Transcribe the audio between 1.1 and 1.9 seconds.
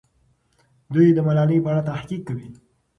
د ملالۍ په اړه